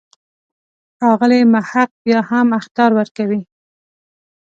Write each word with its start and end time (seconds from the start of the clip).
ښاغلی 0.99 1.41
محق 1.53 1.89
بیا 2.03 2.19
هم 2.29 2.47
اخطار 2.59 2.91
ورکوي. 2.95 3.41